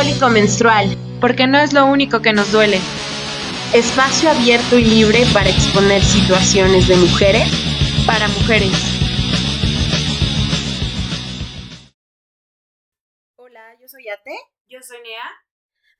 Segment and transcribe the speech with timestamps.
[0.00, 2.80] Cólico Menstrual, porque no es lo único que nos duele.
[3.74, 7.46] Espacio abierto y libre para exponer situaciones de mujeres
[8.06, 8.72] para mujeres.
[13.36, 14.38] Hola, yo soy Ate.
[14.68, 15.49] Yo soy Nea.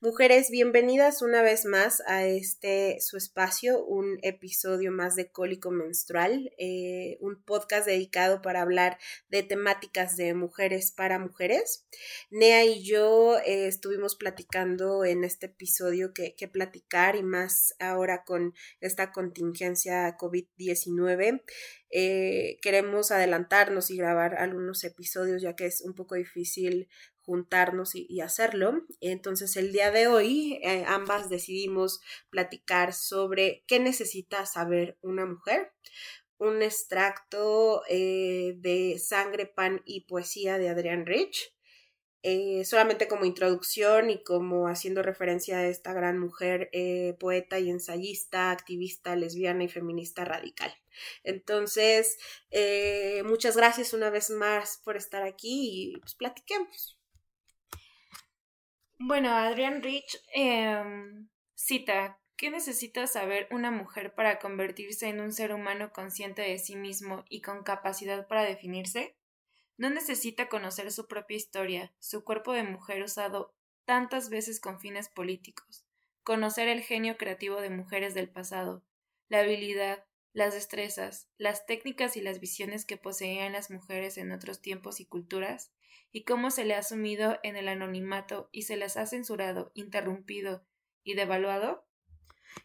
[0.03, 6.51] Mujeres, bienvenidas una vez más a este su espacio, un episodio más de Cólico Menstrual,
[6.57, 8.97] eh, un podcast dedicado para hablar
[9.29, 11.85] de temáticas de mujeres para mujeres.
[12.31, 18.23] Nea y yo eh, estuvimos platicando en este episodio que, que, platicar y más ahora
[18.23, 21.43] con esta contingencia COVID-19.
[21.93, 26.87] Eh, queremos adelantarnos y grabar algunos episodios ya que es un poco difícil
[27.25, 28.85] juntarnos y, hacerlo.
[28.99, 35.71] Entonces el día de hoy eh, ambas decidimos platicar sobre qué necesita saber una mujer.
[36.37, 41.53] Un extracto eh, de Sangre, Pan y Poesía de Adrian Rich.
[42.23, 46.69] Eh, solamente como introducción y como haciendo referencia a esta gran mujer
[47.19, 50.71] poeta y ensayista, activista, lesbiana y feminista radical.
[51.23, 52.19] Entonces,
[53.25, 57.00] muchas gracias una vez más por estar aquí y pues platiquemos.
[59.03, 65.53] Bueno, Adrian Rich em, cita, ¿qué necesita saber una mujer para convertirse en un ser
[65.55, 69.15] humano consciente de sí mismo y con capacidad para definirse?
[69.75, 75.09] No necesita conocer su propia historia, su cuerpo de mujer usado tantas veces con fines
[75.09, 75.83] políticos,
[76.21, 78.83] conocer el genio creativo de mujeres del pasado,
[79.29, 84.61] la habilidad, las destrezas, las técnicas y las visiones que poseían las mujeres en otros
[84.61, 85.71] tiempos y culturas,
[86.11, 90.65] y cómo se le ha sumido en el anonimato y se las ha censurado, interrumpido
[91.03, 91.85] y devaluado?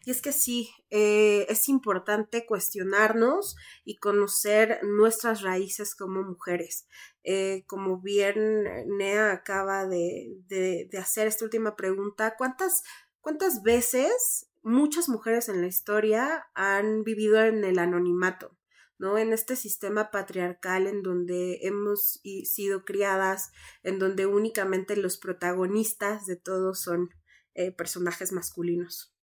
[0.04, 6.86] Y es que sí, eh, es importante cuestionarnos y conocer nuestras raíces como mujeres.
[7.24, 8.64] Eh, como bien
[8.98, 12.82] Nea acaba de, de, de, hacer esta última pregunta, ¿cuántas,
[13.20, 18.55] ¿cuántas veces muchas mujeres en la historia han vivido en el anonimato?
[18.98, 19.18] ¿No?
[19.18, 23.50] En este sistema patriarcal en donde hemos sido criadas,
[23.82, 27.10] en donde únicamente los protagonistas de todo son
[27.54, 29.14] eh, personajes masculinos.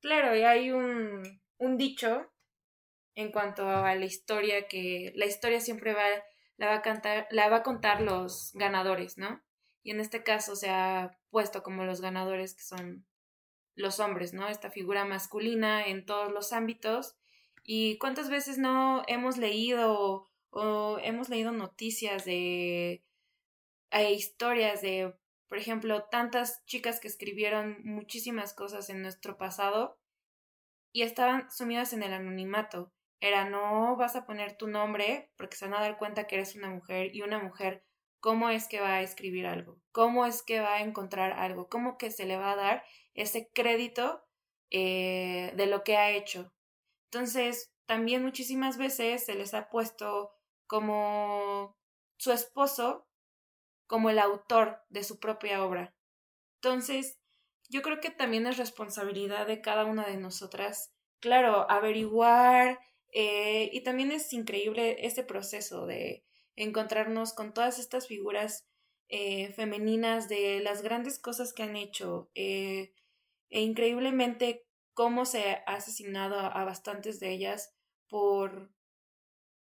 [0.00, 2.32] Claro, y hay un, un dicho
[3.14, 6.04] en cuanto a la historia que la historia siempre va
[6.56, 9.42] la va a cantar la va a contar los ganadores, ¿no?
[9.82, 13.06] Y en este caso se ha puesto como los ganadores que son
[13.74, 14.48] los hombres, ¿no?
[14.48, 17.16] Esta figura masculina en todos los ámbitos
[17.62, 23.04] ¿Y cuántas veces no hemos leído o hemos leído noticias de
[23.90, 25.14] hay historias de,
[25.48, 29.98] por ejemplo, tantas chicas que escribieron muchísimas cosas en nuestro pasado
[30.92, 32.92] y estaban sumidas en el anonimato?
[33.20, 36.56] Era no vas a poner tu nombre porque se van a dar cuenta que eres
[36.56, 37.84] una mujer y una mujer
[38.22, 41.98] cómo es que va a escribir algo, cómo es que va a encontrar algo, cómo
[41.98, 42.84] que se le va a dar
[43.14, 44.24] ese crédito
[44.70, 46.52] eh, de lo que ha hecho.
[47.12, 50.32] Entonces, también muchísimas veces se les ha puesto
[50.66, 51.76] como
[52.16, 53.06] su esposo
[53.86, 55.94] como el autor de su propia obra.
[56.62, 57.18] Entonces,
[57.68, 62.78] yo creo que también es responsabilidad de cada una de nosotras, claro, averiguar,
[63.12, 66.24] eh, y también es increíble este proceso de
[66.56, 68.66] encontrarnos con todas estas figuras
[69.08, 72.94] eh, femeninas de las grandes cosas que han hecho, eh,
[73.50, 74.64] e increíblemente
[74.94, 77.74] cómo se ha asesinado a, bastantes de ellas
[78.08, 78.70] por,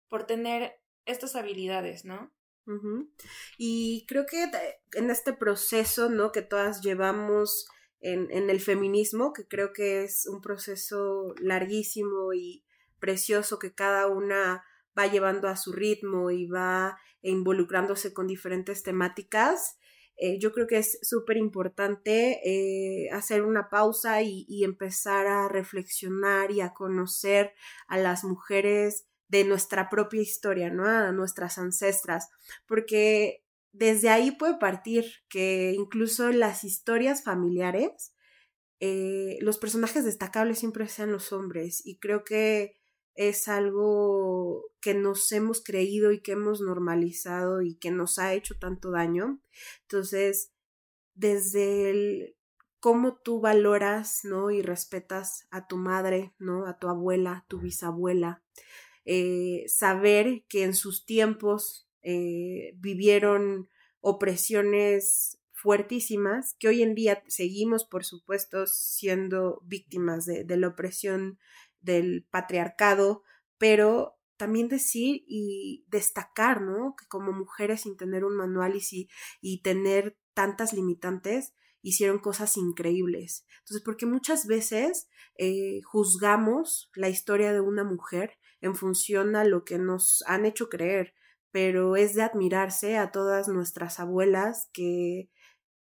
[0.08, 0.74] por tener
[1.06, 2.32] estas habilidades, ¿no?
[3.58, 4.50] Y creo que
[4.94, 6.32] en este proceso, ¿no?
[6.32, 7.68] Que todas llevamos
[8.00, 12.64] en, en, el feminismo, que creo que es un proceso larguísimo y
[13.00, 14.64] precioso que cada una
[14.98, 19.78] va llevando a su ritmo y va involucrándose con diferentes temáticas,
[20.18, 26.52] eh, yo creo que es súper importante eh, hacer una pausa y, empezar a reflexionar
[26.52, 27.54] y a conocer
[27.88, 30.86] a las mujeres de nuestra propia historia, ¿no?
[30.86, 32.30] A nuestras ancestras,
[32.68, 38.14] porque desde ahí puede partir que incluso las historias familiares,
[38.80, 42.81] eh, los personajes destacables siempre sean los hombres y creo que
[43.16, 48.58] es algo que nos hemos creído y que hemos normalizado y que nos ha hecho
[48.58, 49.42] tanto daño.
[49.84, 50.52] Entonces,
[51.14, 52.36] desde el
[52.82, 54.52] cómo tú valoras, ¿no?
[54.52, 56.66] Y respetas a tu madre, ¿no?
[56.66, 58.44] A tu abuela, tu bisabuela.
[59.06, 63.70] Eh, saber que en sus tiempos eh, vivieron
[64.00, 71.38] opresiones fuertísimas, que hoy en día seguimos, por supuesto, siendo víctimas de, de la opresión
[71.82, 73.24] del patriarcado,
[73.58, 76.96] pero también decir y destacar, ¿no?
[76.98, 83.46] Que como mujeres sin tener un manual y, y tener tantas limitantes, hicieron cosas increíbles.
[83.60, 85.08] Entonces, porque muchas veces
[85.38, 90.70] eh, juzgamos la historia de una mujer en función a lo que nos han hecho
[90.70, 91.14] creer,
[91.52, 95.30] pero es de admirarse a todas nuestras abuelas que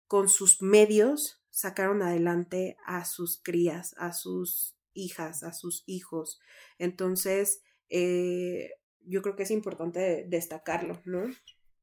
[0.08, 6.40] con sus medios sacaron adelante a sus crías, a sus hijas, a sus hijos.
[6.80, 8.72] Entonces, eh,
[9.02, 11.32] yo creo que es importante destacarlo, ¿no?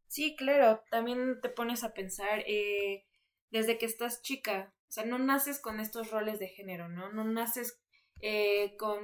[0.09, 3.07] Sí, claro, también te pones a pensar, eh,
[3.51, 7.13] desde que estás chica, o sea, no naces con estos roles de género, ¿no?
[7.13, 7.81] No naces
[8.21, 9.01] eh, con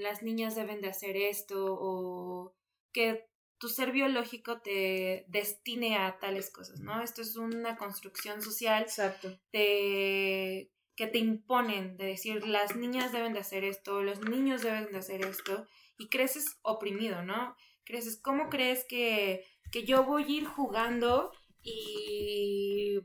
[0.00, 2.54] las niñas deben de hacer esto o
[2.92, 7.02] que tu ser biológico te destine a tales cosas, ¿no?
[7.02, 9.38] Esto es una construcción social Exacto.
[9.52, 14.90] De, que te imponen, de decir, las niñas deben de hacer esto, los niños deben
[14.90, 15.66] de hacer esto,
[15.98, 17.54] y creces oprimido, ¿no?
[17.84, 21.32] Creces, ¿cómo crees que, que yo voy a ir jugando
[21.62, 22.98] y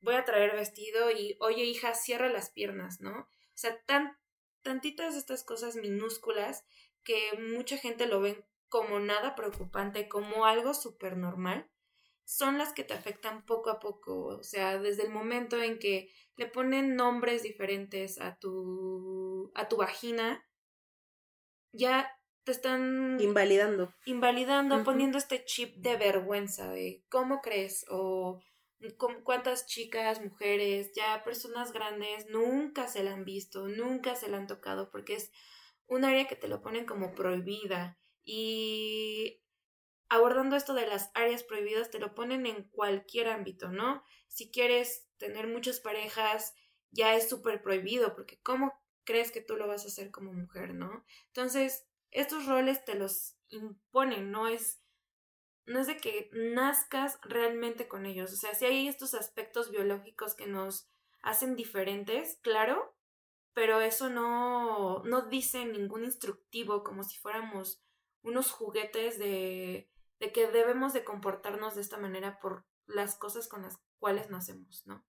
[0.00, 3.12] voy a traer vestido y, oye, hija, cierra las piernas, ¿no?
[3.20, 4.16] O sea, tan,
[4.62, 6.64] tantitas estas cosas minúsculas
[7.04, 7.18] que
[7.54, 11.68] mucha gente lo ven como nada preocupante, como algo súper normal,
[12.24, 14.26] son las que te afectan poco a poco.
[14.26, 19.76] O sea, desde el momento en que le ponen nombres diferentes a tu, a tu
[19.76, 20.44] vagina,
[21.72, 22.10] ya
[22.44, 23.94] te están invalidando.
[24.04, 28.40] Invalidando, poniendo este chip de vergüenza de cómo crees o
[29.24, 34.46] cuántas chicas, mujeres, ya personas grandes nunca se la han visto, nunca se la han
[34.46, 35.30] tocado porque es
[35.86, 37.98] un área que te lo ponen como prohibida.
[38.24, 39.41] Y
[40.12, 44.04] abordando esto de las áreas prohibidas, te lo ponen en cualquier ámbito, ¿no?
[44.28, 46.54] Si quieres tener muchas parejas,
[46.90, 48.74] ya es súper prohibido, porque ¿cómo
[49.04, 51.02] crees que tú lo vas a hacer como mujer, ¿no?
[51.28, 54.80] Entonces, estos roles te los imponen, no es
[55.64, 60.34] no es de que nazcas realmente con ellos, o sea, si hay estos aspectos biológicos
[60.34, 60.90] que nos
[61.22, 62.94] hacen diferentes, claro,
[63.54, 67.82] pero eso no no dice ningún instructivo como si fuéramos
[68.22, 69.88] unos juguetes de,
[70.22, 74.84] de que debemos de comportarnos de esta manera por las cosas con las cuales nacemos,
[74.86, 75.04] ¿no?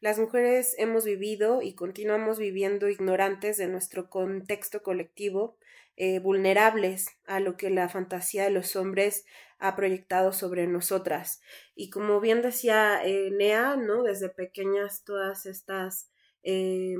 [0.00, 5.58] Las mujeres hemos vivido y continuamos viviendo ignorantes de nuestro contexto colectivo,
[5.96, 9.24] eh, vulnerables a lo que la fantasía de los hombres
[9.58, 11.40] ha proyectado sobre nosotras.
[11.74, 14.04] Y como bien decía eh, Nea, ¿no?
[14.04, 16.12] Desde pequeñas todas estas
[16.44, 16.94] eh,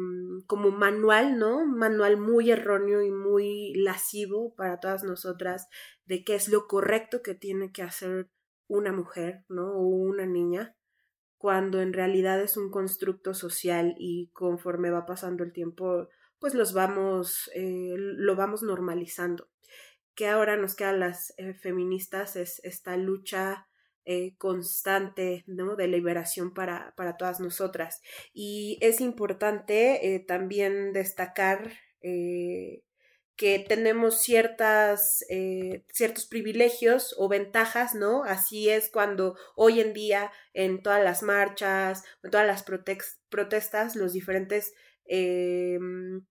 [0.46, 1.64] como manual, ¿no?
[1.64, 5.68] manual muy erróneo y muy lascivo para todas nosotras
[6.08, 8.30] de qué es lo correcto que tiene que hacer
[8.66, 9.74] una mujer, ¿no?
[9.74, 10.74] O una niña,
[11.36, 16.08] cuando en realidad es un constructo social y conforme va pasando el tiempo,
[16.38, 19.50] pues los vamos, eh, lo vamos normalizando.
[20.14, 23.68] Que ahora nos queda a las eh, feministas es esta lucha
[24.04, 25.76] eh, constante ¿no?
[25.76, 28.00] de liberación para, para, todas nosotras.
[28.32, 31.70] Y es importante también destacar
[33.38, 35.24] que tenemos ciertas,
[35.92, 38.24] ciertos privilegios o ventajas, ¿no?
[38.24, 44.12] Así es cuando hoy en día en todas las marchas, en todas las protestas, los
[44.12, 44.74] diferentes
[45.04, 46.26] em,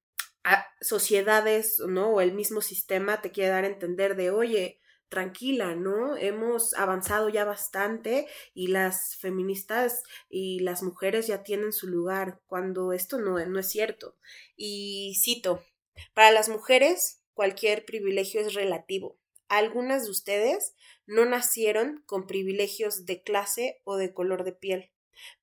[0.81, 2.09] sociedades, ¿no?
[2.09, 6.17] O el mismo sistema te quiere dar a entender de, oye, tranquila, ¿no?
[6.17, 12.91] Hemos avanzado ya bastante y las feministas y las mujeres ya tienen su lugar, cuando
[12.91, 14.17] esto no, no es cierto.
[14.57, 15.63] Y cito,
[16.13, 19.19] para las mujeres cualquier privilegio es relativo.
[19.47, 20.75] Algunas de ustedes
[21.05, 24.91] no nacieron con privilegios de clase o de color de piel,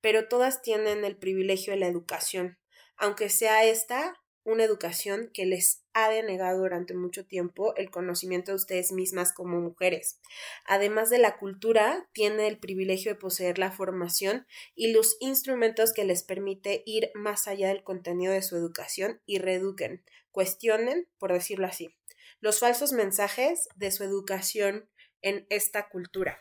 [0.00, 2.58] pero todas tienen el privilegio de la educación,
[2.96, 8.56] aunque sea esta una educación que les ha denegado durante mucho tiempo el conocimiento de
[8.56, 10.20] ustedes mismas como mujeres.
[10.66, 16.04] Además de la cultura, tiene el privilegio de poseer la formación y los instrumentos que
[16.04, 21.66] les permite ir más allá del contenido de su educación y reeduquen, cuestionen, por decirlo
[21.66, 21.94] así,
[22.40, 24.88] los falsos mensajes de su educación
[25.22, 26.40] en esta cultura.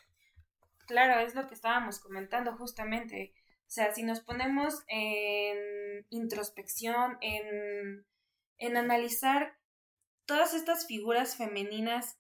[0.88, 3.34] Claro, es lo que estábamos comentando justamente.
[3.68, 8.06] O sea, si nos ponemos en introspección, en,
[8.66, 9.58] en analizar
[10.26, 12.20] todas estas figuras femeninas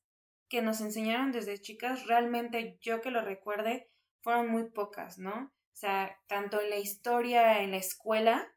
[0.49, 3.89] que nos enseñaron desde chicas, realmente yo que lo recuerde,
[4.21, 5.51] fueron muy pocas, ¿no?
[5.53, 8.53] O sea, tanto en la historia, en la escuela,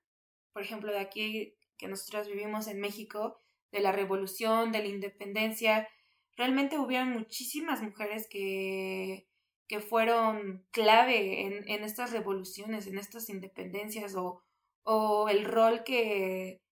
[0.53, 3.39] por ejemplo, de aquí que nosotros vivimos en México,
[3.73, 5.89] de la revolución, de la independencia,
[6.37, 9.27] realmente hubieron muchísimas mujeres que
[9.69, 14.43] que fueron clave en, en estas revoluciones, en estas independencias o,
[14.85, 16.63] o el rol que,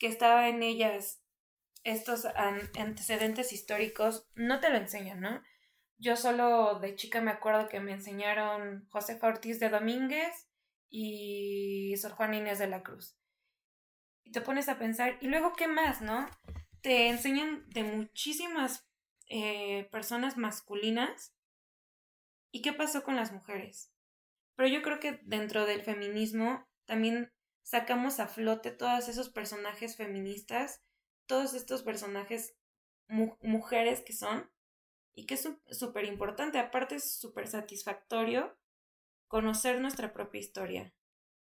[0.00, 1.22] que estaba en ellas
[1.84, 2.26] estos
[2.74, 5.40] antecedentes históricos no te lo enseñan, ¿no?
[6.00, 10.48] yo solo de chica me acuerdo que me enseñaron José Ortiz de Domínguez
[10.88, 13.18] y Sor Juan Inés de la Cruz.
[14.24, 16.26] Y te pones a pensar, ¿y luego qué más, no?
[16.80, 18.88] Te enseñan de muchísimas
[19.28, 21.34] eh, personas masculinas.
[22.50, 23.92] ¿Y qué pasó con las mujeres?
[24.56, 27.30] Pero yo creo que dentro del feminismo también
[27.70, 30.82] sacamos a flote todos esos personajes feministas,
[31.26, 32.56] todos estos personajes
[33.06, 34.50] mujeres que son,
[35.14, 38.58] y que es súper importante, aparte es súper satisfactorio
[39.28, 40.94] conocer nuestra propia historia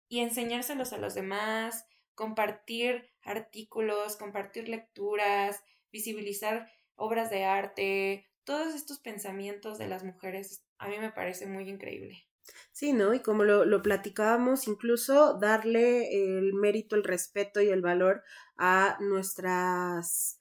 [0.07, 8.99] y enseñárselos a los demás, compartir artículos, compartir lecturas, visibilizar obras de arte, todos estos
[8.99, 12.28] pensamientos de las mujeres, a mí me parece muy increíble.
[12.71, 13.13] Sí, ¿no?
[13.13, 18.23] Y como lo, lo, platicábamos, incluso darle el mérito, el respeto y el valor
[18.57, 20.39] a nuestras,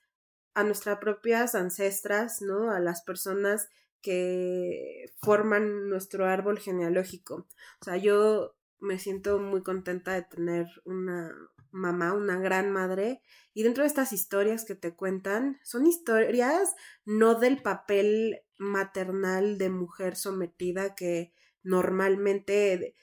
[0.54, 2.70] a nuestras propias ancestras, ¿no?
[2.70, 3.68] A las personas
[4.02, 7.46] que forman nuestro árbol genealógico.
[7.80, 11.34] O sea, yo me siento muy contenta de tener una
[11.70, 13.20] mamá, una gran madre,
[13.52, 16.74] y dentro de estas historias que te cuentan, son historias
[17.04, 21.32] no del papel maternal de mujer sometida que
[21.68, 22.94] normalmente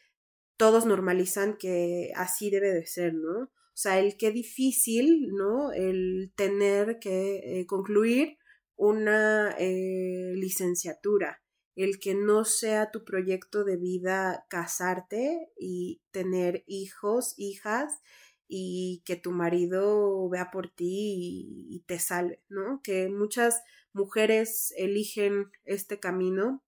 [0.57, 3.43] todos normalizan que así debe de ser, ¿no?
[3.43, 5.72] O sea, el qué difícil, ¿no?
[5.72, 8.38] El tener que eh, concluir
[8.75, 11.41] una eh, licenciatura,
[11.75, 18.01] el que no sea tu proyecto de vida casarte y tener hijos, hijas
[18.48, 22.81] y que tu marido vea por ti y, te salve, ¿no?
[22.84, 23.62] Que muchas
[23.93, 26.63] mujeres eligen este camino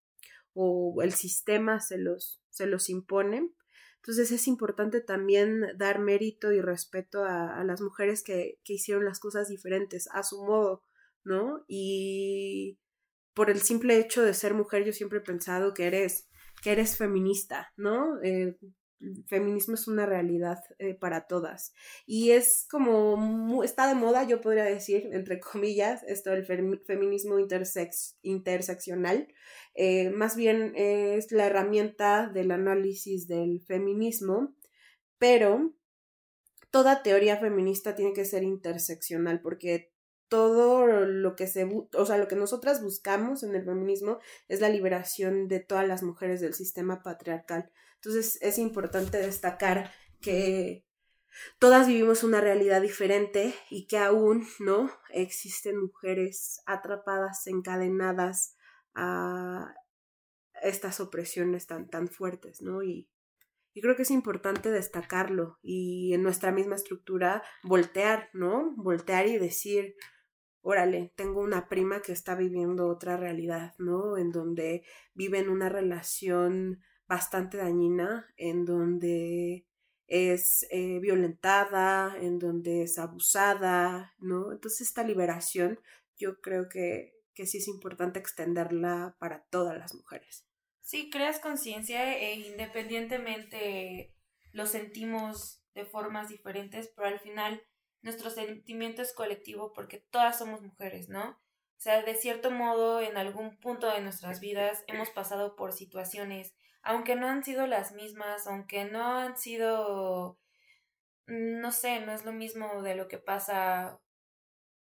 [0.59, 3.51] o el sistema se los, se los impone.
[3.97, 9.19] Entonces es importante también dar mérito y respeto a, las mujeres que, que hicieron las
[9.19, 10.83] cosas diferentes a su modo,
[11.23, 11.63] ¿no?
[11.67, 12.79] Y
[13.35, 16.27] por el simple hecho de ser mujer, yo siempre he pensado que eres,
[16.63, 18.19] que eres feminista, ¿no?
[18.23, 18.57] Eh,
[19.27, 21.73] feminismo es una realidad eh, para todas.
[22.05, 27.37] Y es como, está de moda, yo podría decir, entre comillas, esto del feminismo
[28.21, 29.27] interseccional.
[29.75, 34.55] Eh, más bien es la herramienta del análisis del feminismo,
[35.17, 35.73] pero
[36.71, 39.91] toda teoría feminista tiene que ser interseccional porque
[40.29, 44.69] todo lo que se, o sea, lo que nosotras buscamos en el feminismo es la
[44.69, 47.71] liberación de todas las mujeres del sistema patriarcal.
[48.07, 50.85] Entonces es importante destacar que
[51.59, 54.89] todas vivimos una realidad diferente y que aún, ¿no?
[55.09, 58.55] Existen mujeres atrapadas, encadenadas
[58.95, 59.75] a
[60.61, 62.81] estas opresiones tan, tan fuertes, ¿no?
[62.81, 63.09] Y,
[63.73, 68.73] y creo que es importante destacarlo y en nuestra misma estructura voltear, ¿no?
[68.77, 69.97] Voltear y decir,
[70.61, 74.17] órale, tengo una prima que está viviendo otra realidad, ¿no?
[74.17, 79.65] En donde vive en una relación bastante dañina, en donde
[80.07, 84.51] es eh, violentada, en donde es abusada, ¿no?
[84.51, 85.79] Entonces esta liberación
[86.17, 90.45] yo creo que, que sí es importante extenderla para todas las mujeres.
[90.81, 94.15] Sí, creas conciencia e independientemente
[94.53, 97.61] lo sentimos de formas diferentes, pero al final
[98.01, 101.31] nuestro sentimiento es colectivo porque todas somos mujeres, ¿no?
[101.31, 106.55] O sea, de cierto modo, en algún punto de nuestras vidas hemos pasado por situaciones,
[106.87, 110.39] aunque no han sido las mismas, aunque no han sido,
[111.25, 113.99] no sé, no es lo mismo de lo que pasa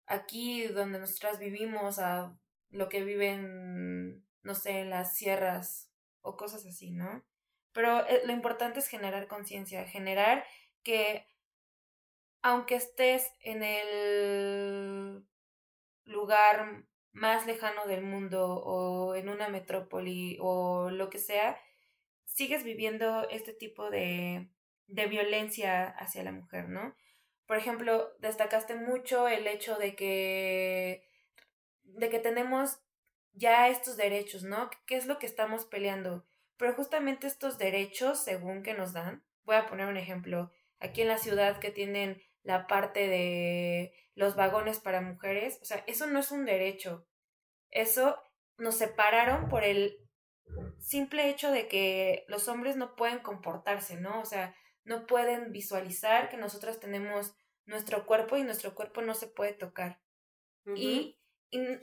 [0.06, 2.34] aquí donde nosotras vivimos a
[2.70, 5.92] lo que viven, no sé, en las sierras
[6.22, 7.22] o cosas así, ¿no?
[7.72, 10.46] Pero eh, lo importante es generar conciencia, generar
[10.82, 11.26] que
[12.40, 15.26] aunque estés en el
[16.06, 21.60] lugar más lejano del mundo o en una metrópoli o lo que sea,
[22.40, 24.48] sigues viviendo este tipo de,
[24.86, 26.96] de violencia hacia la mujer, ¿no?
[27.44, 31.04] Por ejemplo, destacaste mucho el hecho de que,
[31.82, 32.80] de que tenemos
[33.34, 34.70] ya estos derechos, ¿no?
[34.86, 36.24] ¿Qué es lo que estamos peleando?
[36.56, 41.08] Pero justamente estos derechos, según que nos dan, voy a poner un ejemplo, aquí en
[41.08, 46.18] la ciudad que tienen la parte de los vagones para mujeres, o sea, eso no
[46.18, 47.06] es un derecho.
[47.68, 48.18] Eso
[48.56, 49.98] nos separaron por el
[50.80, 54.20] simple hecho de que los hombres no pueden comportarse, ¿no?
[54.20, 57.34] O sea, no pueden visualizar que nosotras tenemos
[57.66, 60.00] nuestro cuerpo y nuestro cuerpo no se puede tocar.
[60.74, 61.16] y,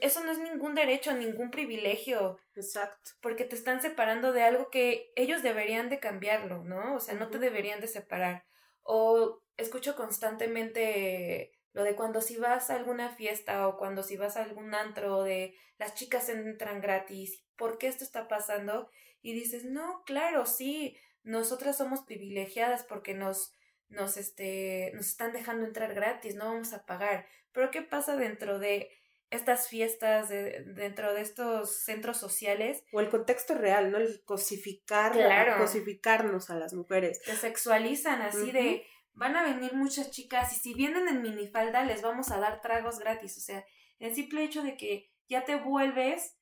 [0.00, 2.38] eso no es ningún derecho, ningún privilegio.
[2.54, 3.10] Exacto.
[3.20, 6.94] Porque te están separando de algo que ellos deberían de cambiarlo, ¿no?
[6.94, 8.46] O sea, no te deberían de separar.
[8.82, 14.38] O escucho constantemente lo de cuando si vas a alguna fiesta o cuando si vas
[14.38, 18.88] a algún antro de las chicas entran gratis, ¿por qué esto está pasando?
[19.20, 23.52] Y dices, no, claro, sí, nosotras somos privilegiadas porque nos,
[23.88, 27.26] nos, este, nos están dejando entrar gratis, no vamos a pagar.
[27.52, 28.90] Pero ¿qué pasa dentro de
[29.30, 32.82] estas fiestas, de, dentro de estos centros sociales?
[32.92, 33.98] O el contexto real, ¿no?
[33.98, 35.12] El cosificar,
[35.58, 37.20] cosificarnos a las mujeres.
[37.22, 38.86] Te sexualizan así de
[39.18, 43.00] van a venir muchas chicas y si vienen en minifalda les vamos a dar tragos
[43.00, 43.36] gratis.
[43.36, 43.64] O sea,
[43.98, 46.37] el simple hecho de que ya te vuelves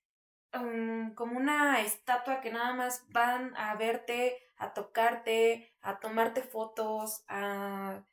[0.55, 7.25] um, como una estatua que nada más van a verte, a tocarte, a tomarte fotos,
[7.29, 8.05] a,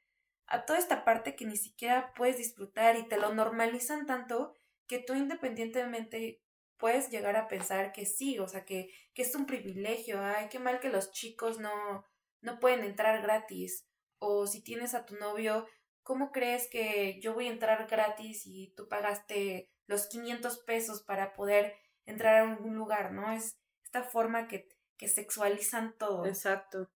[0.47, 4.53] a toda esta parte que ni siquiera puedes disfrutar y te lo normalizan tanto
[4.87, 6.41] que tú independientemente
[6.77, 10.59] puedes llegar a pensar que sí, o sea, que, que es un privilegio, ay, qué
[10.59, 12.05] mal que los chicos no,
[12.41, 13.87] no pueden entrar gratis.
[14.19, 15.65] O si tienes a tu novio,
[16.01, 21.33] ¿cómo crees que yo voy a entrar gratis y tú pagaste los 500 pesos para
[21.33, 21.73] poder
[22.05, 23.31] entrar a algún lugar, ¿no?
[23.31, 24.67] Es esta forma que,
[24.97, 26.25] que sexualizan todo.
[26.25, 26.89] Exacto.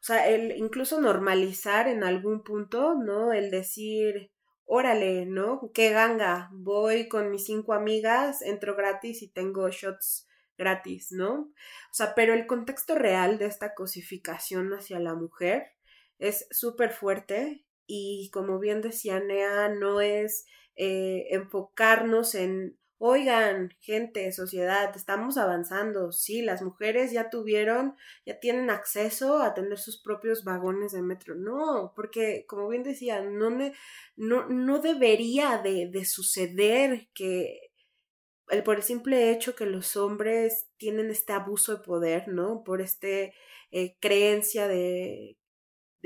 [0.00, 3.32] O sea, el incluso normalizar en algún punto, ¿no?
[3.32, 4.30] El decir,
[4.64, 5.70] órale, ¿no?
[5.72, 11.34] Qué ganga, voy con mis cinco amigas, entro gratis y tengo shots gratis, ¿no?
[11.34, 15.72] O sea, pero el contexto real de esta cosificación hacia la mujer
[16.18, 20.46] es súper fuerte y como bien decía Nea, no es
[20.76, 28.70] eh, enfocarnos en, oigan, gente, sociedad, estamos avanzando, sí, las mujeres ya tuvieron, ya tienen
[28.70, 33.50] acceso a tener sus propios vagones de metro, no, porque como bien decía, no,
[34.16, 37.70] no, no debería de, de suceder que
[38.48, 42.62] el, por el simple hecho que los hombres tienen este abuso de poder, ¿no?
[42.64, 43.34] Por este
[43.72, 45.36] eh, creencia de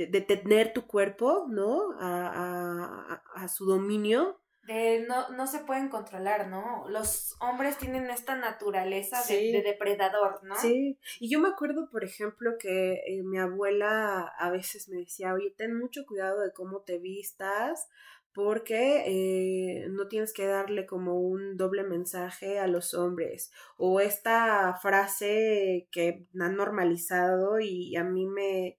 [0.07, 1.93] de, tener tu cuerpo, ¿no?
[2.01, 4.40] A, a, su dominio.
[4.71, 6.89] De no, no se pueden controlar, ¿no?
[6.89, 10.55] Los hombres tienen esta naturaleza de, depredador, ¿no?
[10.57, 15.35] Sí, y yo me acuerdo, por ejemplo, que eh, mi abuela a veces me decía,
[15.35, 17.89] oye, ten mucho cuidado de cómo te vistas,
[18.33, 24.75] porque eh, no tienes que darle como un doble mensaje a los hombres o esta
[24.81, 28.79] frase que han normalizado y a mí me,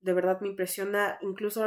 [0.00, 1.66] de verdad me impresiona incluso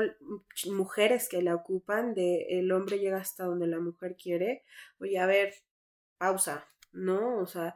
[0.72, 4.63] mujeres que la ocupan de el hombre llega hasta donde la mujer quiere.
[5.00, 5.54] Oye, a ver,
[6.17, 7.38] pausa, ¿no?
[7.39, 7.76] O sea,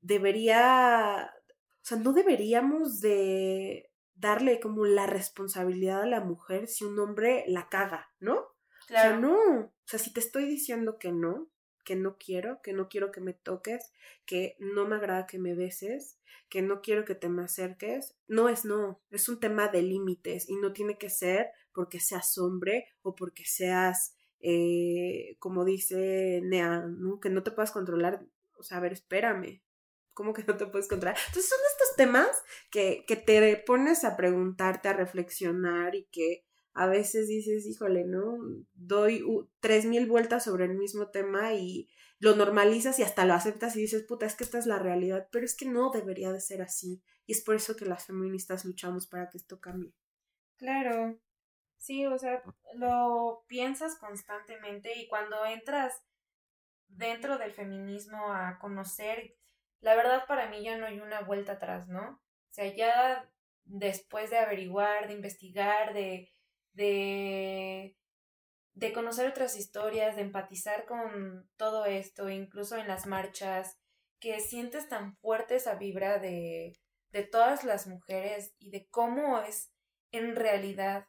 [0.00, 6.98] debería, o sea, no deberíamos de darle como la responsabilidad a la mujer si un
[6.98, 8.48] hombre la caga, ¿no?
[8.86, 9.08] Claro.
[9.08, 11.48] O sea, no, o sea, si te estoy diciendo que no,
[11.84, 13.92] que no quiero, que no quiero que me toques,
[14.26, 18.48] que no me agrada que me beses, que no quiero que te me acerques, no
[18.48, 22.88] es no, es un tema de límites y no tiene que ser porque seas hombre
[23.02, 27.20] o porque seas, eh, como dice Nea, ¿no?
[27.20, 28.26] que no te puedas controlar,
[28.58, 29.62] o sea, a ver, espérame,
[30.12, 31.16] ¿cómo que no te puedes controlar?
[31.28, 36.86] Entonces son estos temas que, que te pones a preguntarte, a reflexionar y que a
[36.86, 38.38] veces dices, híjole, ¿no?
[38.74, 39.24] Doy
[39.60, 43.80] tres mil vueltas sobre el mismo tema y lo normalizas y hasta lo aceptas y
[43.80, 46.62] dices, puta, es que esta es la realidad, pero es que no debería de ser
[46.62, 47.02] así.
[47.26, 49.92] Y es por eso que las feministas luchamos para que esto cambie.
[50.56, 51.18] Claro.
[51.78, 52.42] Sí, o sea,
[52.74, 56.02] lo piensas constantemente y cuando entras
[56.88, 59.34] dentro del feminismo a conocer,
[59.80, 62.02] la verdad para mí ya no hay una vuelta atrás, ¿no?
[62.10, 63.30] O sea, ya
[63.64, 66.30] después de averiguar, de investigar, de
[66.72, 67.96] de,
[68.74, 73.78] de conocer otras historias, de empatizar con todo esto, incluso en las marchas,
[74.20, 76.78] que sientes tan fuerte esa vibra de,
[77.10, 79.72] de todas las mujeres y de cómo es
[80.12, 81.08] en realidad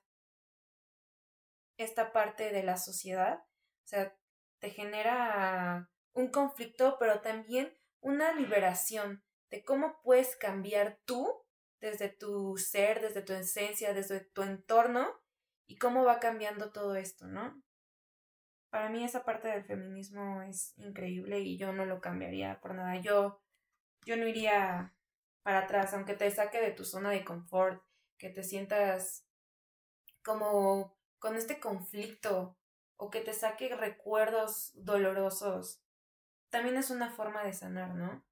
[1.77, 3.39] esta parte de la sociedad.
[3.39, 4.15] O sea,
[4.59, 11.45] te genera un conflicto, pero también una liberación de cómo puedes cambiar tú
[11.79, 15.20] desde tu ser, desde tu esencia, desde tu entorno
[15.71, 17.63] y cómo va cambiando todo esto, ¿no?
[18.69, 22.97] Para mí esa parte del feminismo es increíble y yo no lo cambiaría por nada.
[22.97, 23.41] Yo,
[24.05, 24.93] yo no iría
[25.43, 27.81] para atrás, aunque te saque de tu zona de confort,
[28.17, 29.25] que te sientas
[30.23, 32.57] como con este conflicto
[32.97, 35.81] o que te saque recuerdos dolorosos.
[36.49, 38.25] También es una forma de sanar, ¿no?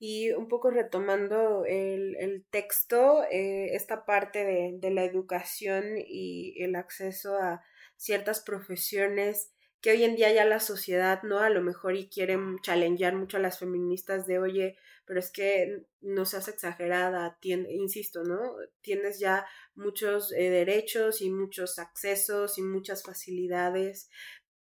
[0.00, 6.60] Y un poco retomando el, el texto, eh, esta parte de, de, la educación y
[6.60, 7.62] el acceso a
[7.96, 11.38] ciertas profesiones que hoy en día ya la sociedad, ¿no?
[11.38, 15.82] A lo mejor y quieren challengear mucho a las feministas de, oye, pero es que
[16.00, 18.40] no seas exagerada, insisto, ¿no?
[18.82, 24.10] Tienes ya muchos eh, derechos y muchos accesos y muchas facilidades,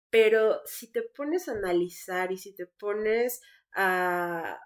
[0.09, 3.41] pero si te pones a analizar y si te pones
[3.73, 4.59] a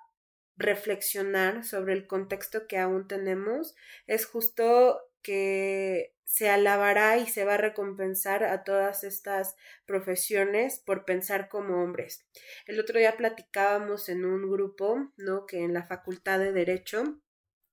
[0.58, 3.76] reflexionar sobre el contexto que aún tenemos,
[4.08, 11.04] es justo que se alabará y se va a recompensar a todas estas profesiones por
[11.04, 12.26] pensar como hombres.
[12.66, 15.46] El otro día platicábamos en un grupo, ¿no?
[15.46, 17.20] Que en la Facultad de Derecho,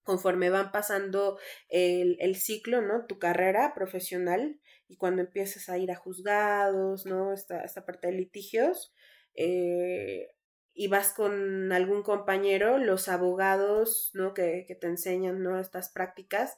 [0.02, 1.38] conforme van pasando
[1.68, 3.06] el, el ciclo, ¿no?
[3.06, 7.32] Tu carrera profesional y cuando empiezas a ir a juzgados, ¿no?
[7.32, 8.92] Esta, esta parte de litigios,
[9.34, 10.30] eh,
[10.78, 14.32] y vas con algún compañero, los abogados, ¿no?
[14.32, 15.58] Que, que te enseñan, ¿no?
[15.58, 16.56] Estas prácticas,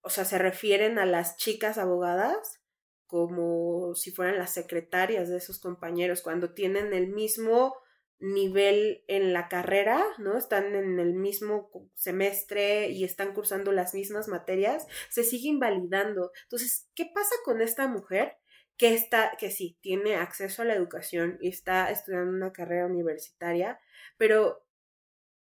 [0.00, 2.62] o sea, se refieren a las chicas abogadas
[3.06, 7.76] como si fueran las secretarias de esos compañeros, cuando tienen el mismo
[8.18, 10.38] nivel en la carrera, ¿no?
[10.38, 16.32] Están en el mismo semestre y están cursando las mismas materias, se sigue invalidando.
[16.44, 18.38] Entonces, ¿qué pasa con esta mujer
[18.76, 23.80] que está, que sí, tiene acceso a la educación y está estudiando una carrera universitaria,
[24.16, 24.66] pero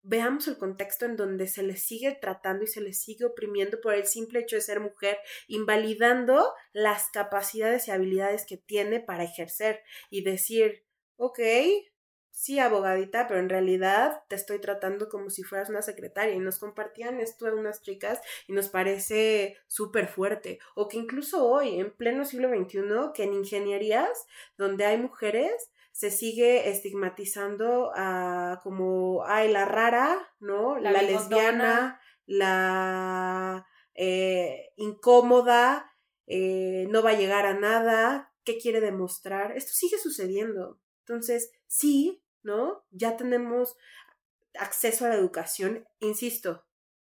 [0.04, 3.94] veamos el contexto en donde se le sigue tratando y se le sigue oprimiendo por
[3.94, 9.84] el simple hecho de ser mujer, invalidando las capacidades y habilidades que tiene para ejercer
[10.10, 10.86] y decir,
[11.18, 11.40] ok,
[12.32, 16.60] sí, abogadita, pero en realidad te estoy tratando como si fueras una secretaria y nos
[16.60, 20.60] compartían esto a unas chicas y nos parece súper fuerte.
[20.76, 22.82] O que incluso hoy, en pleno siglo XXI,
[23.14, 24.26] que en ingenierías
[24.58, 30.78] donde hay mujeres, se sigue estigmatizando a como, ay, la rara, ¿no?
[30.78, 35.92] La, lesbiana, la eh, incómoda,
[36.28, 39.56] eh, no va a llegar a nada, ¿qué quiere demostrar?
[39.58, 40.80] Esto sigue sucediendo.
[41.06, 42.86] Entonces, sí, ¿no?
[42.92, 43.76] Ya tenemos
[44.60, 46.66] acceso a la educación, insisto,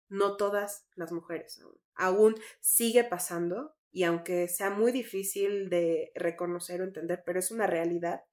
[0.10, 1.62] no todas las mujeres
[2.02, 7.68] aún sigue pasando y aunque sea muy difícil de reconocer o entender, pero es una
[7.68, 8.24] realidad,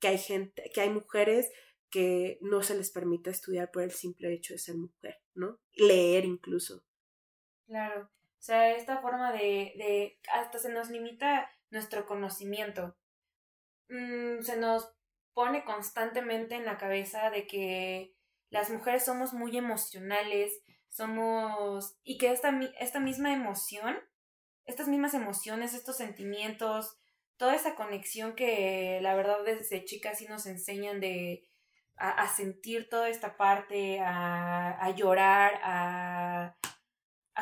[0.00, 1.50] que hay gente, que hay mujeres
[1.90, 5.58] que no se les permite estudiar por el simple hecho de ser mujer, ¿no?
[5.72, 6.84] Leer incluso.
[7.66, 8.02] Claro.
[8.04, 12.96] O sea, esta forma de, de hasta se nos limita nuestro conocimiento.
[13.88, 14.94] Mm, se nos
[15.38, 18.12] pone constantemente en la cabeza de que
[18.50, 20.52] las mujeres somos muy emocionales,
[20.88, 21.96] somos...
[22.02, 23.96] y que esta, esta misma emoción,
[24.64, 26.98] estas mismas emociones, estos sentimientos,
[27.36, 31.48] toda esa conexión que la verdad desde chicas sí nos enseñan de
[31.94, 36.56] a, sentir toda esta parte, a, llorar, a,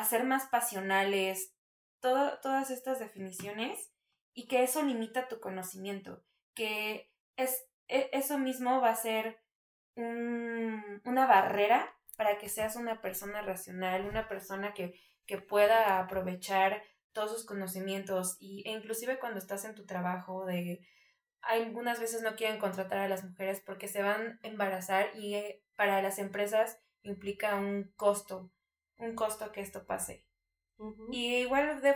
[0.07, 1.51] ser más pasionales,
[1.99, 3.91] todas estas definiciones
[4.35, 9.39] y que eso limita tu conocimiento, que es, eso mismo va a ser
[9.95, 16.83] un, una barrera para que seas una persona racional, una persona que, que pueda aprovechar
[17.13, 20.85] todos sus conocimientos y, e inclusive cuando estás en tu trabajo de
[21.41, 25.63] algunas veces no quieren contratar a las mujeres porque se van a embarazar y eh,
[25.75, 28.51] para las empresas implica un costo,
[28.97, 30.25] un costo que esto pase.
[31.11, 31.95] Y igual de,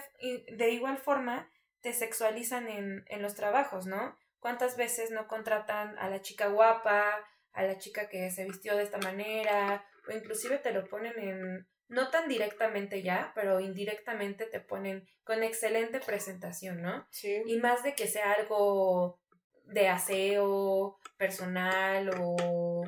[0.57, 1.51] de, igual forma
[1.81, 4.17] te sexualizan en, en los trabajos, ¿no?
[4.41, 7.13] ¿Cuántas veces no contratan a la chica guapa,
[7.53, 11.67] a la chica que se vistió de esta manera, o inclusive te lo ponen en
[11.87, 17.05] no tan directamente ya, pero indirectamente te ponen con excelente presentación, ¿no?
[17.11, 17.43] Sí.
[17.45, 19.21] Y más de que sea algo
[19.65, 22.83] de aseo personal o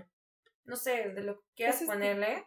[0.66, 2.46] no sé, de lo que quieras ponerle,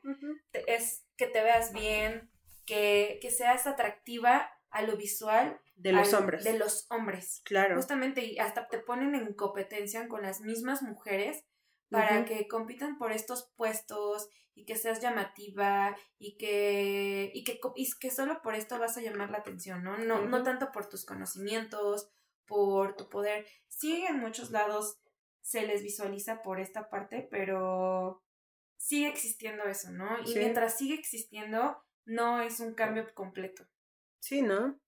[0.66, 2.30] es que te veas bien,
[2.64, 6.44] que, que seas atractiva a lo visual de los hombres.
[6.44, 7.42] De los hombres.
[7.44, 7.76] Claro.
[7.76, 11.44] Justamente, y hasta te ponen en competencia con las mismas mujeres
[11.88, 17.90] para que compitan por estos puestos y que seas llamativa y que, y que, y
[18.00, 19.98] que solo por esto vas a llamar la atención, ¿no?
[19.98, 22.10] No, no tanto por tus conocimientos,
[22.46, 23.46] por tu poder.
[23.68, 24.98] Sí, en muchos lados
[25.42, 28.24] se les visualiza por esta parte, pero
[28.76, 30.08] sigue existiendo eso, ¿no?
[30.24, 33.64] Y mientras sigue existiendo, no es un cambio completo.
[34.20, 34.80] Sí, ¿no?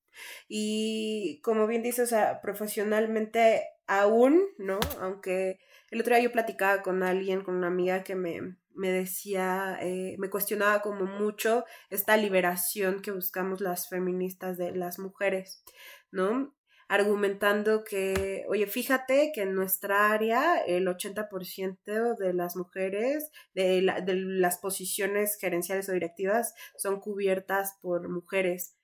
[0.48, 4.78] Y como bien dices, o sea, profesionalmente aún, ¿no?
[5.00, 5.58] Aunque
[5.90, 10.16] el otro día yo platicaba con alguien, con una amiga que me, me decía, eh,
[10.18, 15.64] me cuestionaba como mucho esta liberación que buscamos las feministas de las mujeres,
[16.10, 16.54] ¿no?
[16.88, 24.14] argumentando que, oye, fíjate que en nuestra área el 80% de las mujeres de, de,
[24.14, 28.77] las posiciones gerenciales o directivas son cubiertas por mujeres.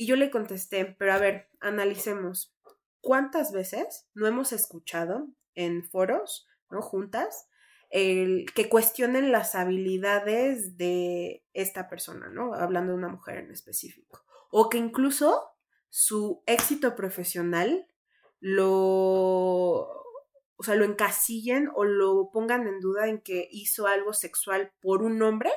[0.00, 2.54] Y yo le contesté, pero a ver, analicemos.
[3.02, 6.80] ¿cuántas veces no hemos escuchado en foros, ¿no?
[6.80, 7.48] Juntas,
[7.90, 12.54] el, que cuestionen las habilidades de esta persona, ¿no?
[12.54, 14.22] Hablando de una mujer en específico.
[14.50, 15.50] O que incluso
[15.90, 17.86] su éxito profesional
[18.40, 18.70] lo,
[20.56, 25.02] o sea, lo encasillen o lo pongan en duda en que hizo algo sexual por
[25.02, 25.50] un hombre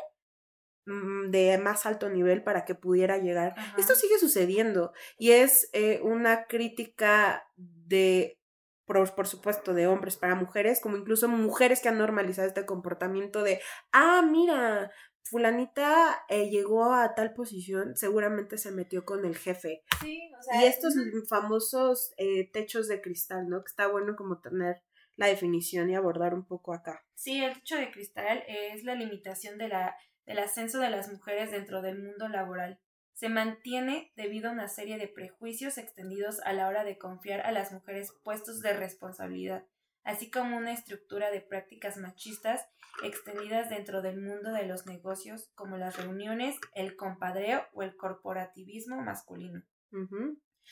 [0.86, 3.56] de más alto nivel para que pudiera llegar.
[3.78, 8.40] Esto sigue sucediendo y es eh, una crítica de
[8.86, 13.62] por, supuesto, de hombres para mujeres, como incluso mujeres que han normalizado este comportamiento de,
[13.92, 14.92] ah, mira,
[15.24, 19.84] fulanita eh, llegó a tal posición, seguramente se metió con el jefe.
[20.02, 20.96] Sí, o sea, y estos
[21.30, 23.64] famosos eh, techos de cristal, ¿no?
[23.64, 24.84] Que está bueno como tener
[25.16, 27.06] la definición y abordar un poco acá.
[27.16, 31.52] Sí, el techo de cristal es la limitación de la, del ascenso de las mujeres
[31.52, 32.80] dentro del mundo laboral
[33.14, 37.52] se mantiene debido a una serie de prejuicios extendidos a la hora de confiar a
[37.52, 39.66] las mujeres puestos de responsabilidad,
[40.04, 42.66] así como una estructura de prácticas machistas
[43.04, 49.02] extendidas dentro del mundo de los negocios, como las reuniones, el compadreo o el corporativismo
[49.02, 49.64] masculino.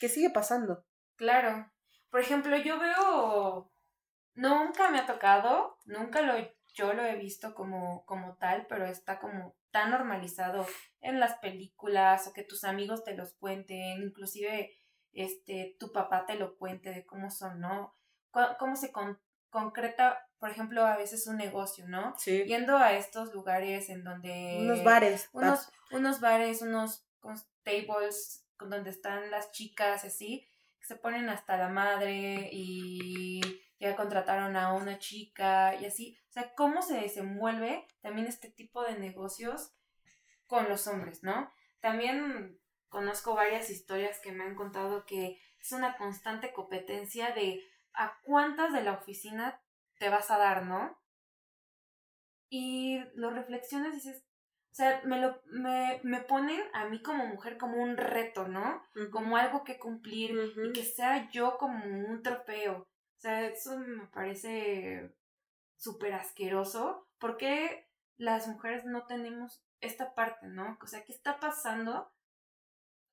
[0.00, 0.84] ¿Qué sigue pasando?
[1.16, 1.70] Claro.
[2.10, 3.72] Por ejemplo, yo veo.
[4.34, 6.34] Nunca me ha tocado, nunca lo,
[6.72, 10.66] yo lo he visto como, como tal, pero está como tan normalizado
[11.00, 14.70] en las películas o que tus amigos te los cuenten, inclusive
[15.12, 17.94] este tu papá te lo cuente de cómo son, ¿no?
[18.58, 18.92] Cómo se
[19.50, 22.14] concreta, por ejemplo, a veces un negocio, ¿no?
[22.16, 22.44] Sí.
[22.44, 27.06] Yendo a estos lugares en donde unos bares, unos unos bares, unos
[27.62, 33.40] tables donde están las chicas así, que se ponen hasta la madre y
[33.82, 36.16] ya contrataron a una chica y así.
[36.28, 39.74] O sea, cómo se desenvuelve también este tipo de negocios
[40.46, 41.52] con los hombres, ¿no?
[41.80, 47.60] También conozco varias historias que me han contado que es una constante competencia de
[47.94, 49.60] a cuántas de la oficina
[49.98, 50.96] te vas a dar, ¿no?
[52.48, 54.24] Y lo reflexiones y dices,
[54.70, 58.82] o sea, me, lo, me, me ponen a mí como mujer como un reto, ¿no?
[59.10, 62.86] Como algo que cumplir y que sea yo como un trofeo.
[63.22, 65.14] O sea, eso me parece
[65.76, 67.06] súper asqueroso.
[67.20, 70.76] ¿Por qué las mujeres no tenemos esta parte, no?
[70.82, 72.10] O sea, ¿qué está pasando?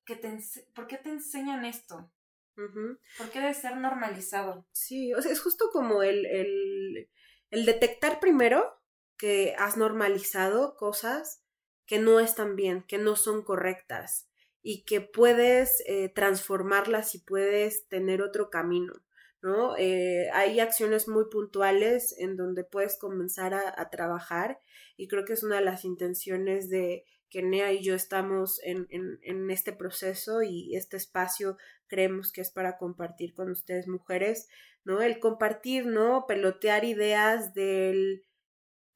[0.04, 0.36] Que te
[0.74, 2.10] ¿Por qué te enseñan esto?
[2.56, 4.66] ¿Por qué debe ser normalizado?
[4.72, 7.08] Sí, o sea, es justo como el, el,
[7.52, 8.82] el detectar primero
[9.16, 11.44] que has normalizado cosas
[11.86, 14.28] que no están bien, que no son correctas
[14.60, 18.92] y que puedes eh, transformarlas y puedes tener otro camino.
[19.42, 19.76] ¿No?
[19.76, 24.60] Eh, hay acciones muy puntuales en donde puedes comenzar a, trabajar
[24.96, 28.86] y creo que es una de las intenciones de que Nea y yo estamos en,
[28.90, 34.48] en, en, este proceso y este espacio creemos que es para compartir con ustedes mujeres,
[34.84, 35.00] ¿no?
[35.00, 36.26] El compartir, ¿no?
[36.26, 38.24] Pelotear ideas del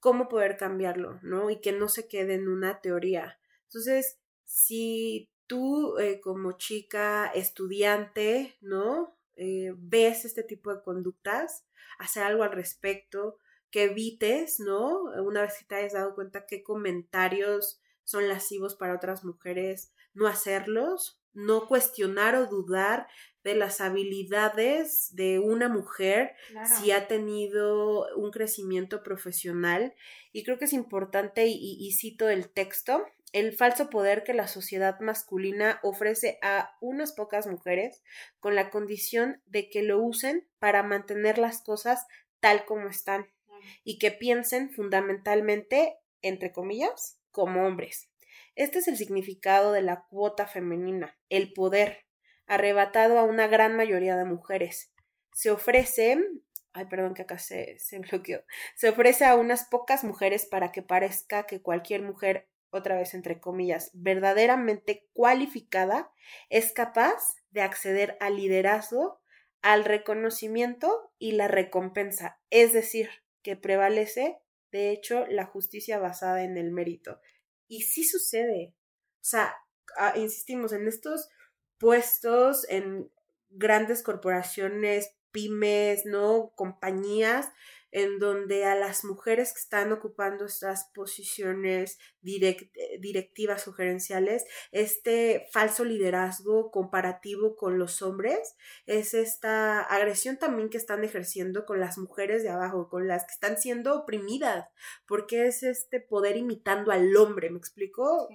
[0.00, 1.48] cómo poder cambiarlo, ¿no?
[1.50, 3.38] Y que no se quede en una teoría.
[3.68, 9.16] Entonces, si tú eh, como chica estudiante, ¿no?
[9.36, 11.66] Eh, ves este tipo de conductas,
[11.98, 13.38] hacer algo al respecto,
[13.70, 15.02] que evites, ¿no?
[15.24, 20.28] Una vez que te hayas dado cuenta qué comentarios son lascivos para otras mujeres, no
[20.28, 23.08] hacerlos, no cuestionar o dudar
[23.42, 26.36] de las habilidades de una mujer
[26.78, 29.94] si ha tenido un crecimiento profesional.
[30.32, 35.00] Y creo que es importante, y cito el texto, el falso poder que la sociedad
[35.00, 38.00] masculina ofrece a unas pocas mujeres
[38.38, 42.06] con la condición de que lo usen para mantener las cosas
[42.38, 43.26] tal como están
[43.82, 48.08] y que piensen fundamentalmente, entre comillas, como hombres.
[48.54, 52.06] Este es el significado de la cuota femenina, el poder,
[52.46, 54.92] arrebatado a una gran mayoría de mujeres.
[55.32, 56.20] Se ofrece
[56.72, 58.44] ay, perdón que acá se, se bloqueó,
[58.76, 63.40] se ofrece a unas pocas mujeres para que parezca que cualquier mujer otra vez entre
[63.40, 66.12] comillas, verdaderamente cualificada,
[66.50, 69.20] es capaz de acceder al liderazgo,
[69.62, 73.08] al reconocimiento y la recompensa, es decir,
[73.42, 74.38] que prevalece,
[74.72, 77.20] de hecho, la justicia basada en el mérito.
[77.68, 78.74] Y sí sucede.
[79.16, 79.54] O sea,
[79.96, 81.28] ah, insistimos en estos
[81.78, 83.10] puestos en
[83.50, 86.52] grandes corporaciones, pymes, ¿no?
[86.56, 87.50] Compañías
[87.94, 95.84] en donde a las mujeres que están ocupando estas posiciones directivas o gerenciales, este falso
[95.84, 102.42] liderazgo comparativo con los hombres, es esta agresión también que están ejerciendo con las mujeres
[102.42, 104.68] de abajo, con las que están siendo oprimidas,
[105.06, 108.28] porque es este poder imitando al hombre, ¿me explico?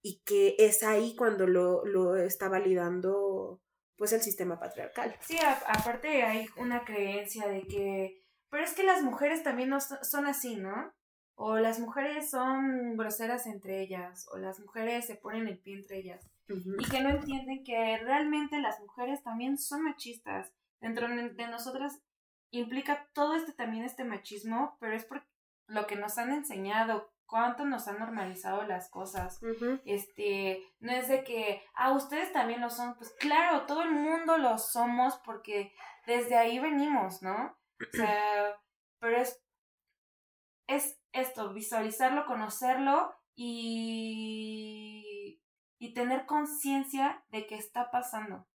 [0.00, 3.60] Y que es ahí cuando lo, lo está validando
[3.98, 5.14] pues el sistema patriarcal.
[5.20, 10.26] Sí, aparte hay una creencia de que, pero es que las mujeres también no son
[10.26, 10.92] así, ¿no?
[11.34, 15.98] O las mujeres son groseras entre ellas, o las mujeres se ponen el pie entre
[15.98, 16.26] ellas.
[16.48, 20.52] Y que no entienden que realmente las mujeres también son machistas.
[20.80, 22.02] Dentro de nosotras
[22.50, 25.24] implica todo este también este machismo, pero es por
[25.66, 29.40] lo que nos han enseñado, cuánto nos han normalizado las cosas.
[29.84, 34.36] Este, no es de que, ah, ustedes también lo son, pues claro, todo el mundo
[34.36, 35.72] lo somos porque
[36.06, 37.56] desde ahí venimos, ¿no?
[37.80, 38.60] O sea,
[38.98, 39.42] pero es,
[40.66, 44.60] es esto, visualizarlo, conocerlo y,
[45.78, 48.46] y tener conciencia de que está pasando.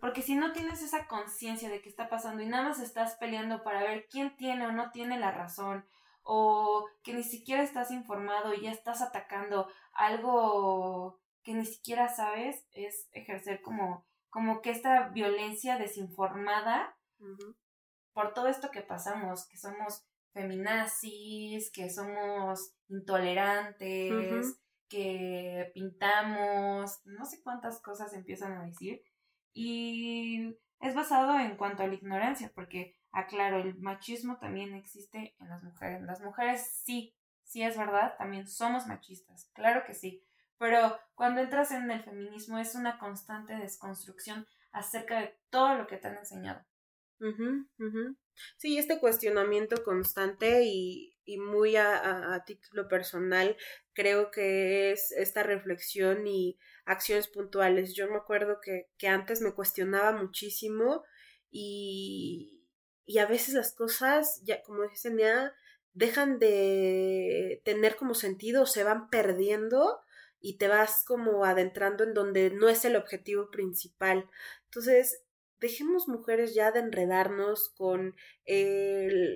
[0.00, 3.64] Porque si no tienes esa conciencia de que está pasando y nada más estás peleando
[3.64, 5.84] para ver quién tiene o no tiene la razón,
[6.22, 12.66] o que ni siquiera estás informado y ya estás atacando algo que ni siquiera sabes,
[12.72, 16.96] es ejercer como, como que esta violencia desinformada
[18.18, 27.40] por todo esto que pasamos, que somos feminazis, que somos intolerantes, que pintamos, no sé
[27.44, 29.04] cuántas cosas empiezan a decir.
[29.52, 35.48] Y es basado en cuanto a la ignorancia, porque aclaro, el machismo también existe en
[35.48, 36.02] las mujeres.
[36.02, 40.24] Las mujeres sí, sí es verdad, también somos machistas, claro que sí.
[40.58, 45.98] Pero cuando entras en el feminismo es una constante desconstrucción acerca de todo lo que
[45.98, 46.67] te han enseñado.
[48.56, 53.56] Sí, este cuestionamiento constante y, y muy a, a, título personal,
[53.92, 57.94] creo que es esta reflexión y acciones puntuales.
[57.94, 61.04] Yo me acuerdo que, que antes me cuestionaba muchísimo
[61.50, 62.64] y,
[63.04, 65.52] y a veces las cosas, ya como dicen, ya
[65.94, 70.00] dejan de tener como sentido, se van perdiendo
[70.40, 74.30] y te vas como adentrando en donde no es el objetivo principal.
[74.66, 75.22] Entonces,
[75.60, 78.14] dejemos mujeres ya de enredarnos con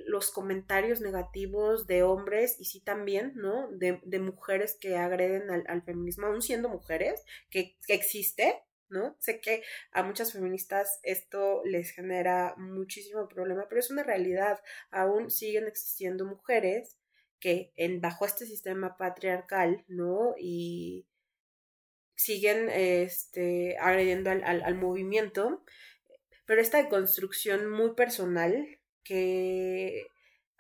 [0.07, 3.69] los comentarios negativos de hombres y sí también, ¿no?
[3.73, 9.17] De, de mujeres que agreden al, al, feminismo, aún siendo mujeres, que, que existe, ¿no?
[9.21, 14.61] Sé que a muchas feministas esto les genera muchísimo problema, pero es una realidad.
[14.91, 16.97] Aún siguen existiendo mujeres
[17.41, 20.35] que en, bajo este sistema patriarcal, ¿no?
[20.39, 21.07] Y
[22.15, 25.65] siguen este, agrediendo al, al, movimiento,
[26.45, 30.07] pero esta construcción muy personal que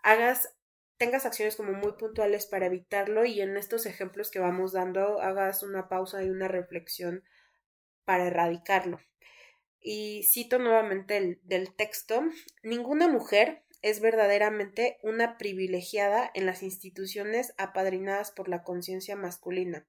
[0.02, 0.54] hagas
[1.02, 5.64] tengas acciones como muy puntuales para evitarlo y en estos ejemplos que vamos dando hagas
[5.64, 7.24] una pausa y una reflexión
[8.04, 9.00] para erradicarlo.
[9.80, 12.22] Y cito nuevamente el, del texto,
[12.62, 19.84] ninguna mujer es verdaderamente una privilegiada en las instituciones apadrinadas por la conciencia masculina.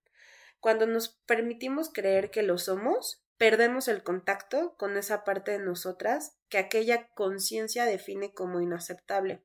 [0.60, 6.38] Cuando nos permitimos creer que lo somos, perdemos el contacto con esa parte de nosotras
[6.50, 9.44] que aquella conciencia define como inaceptable.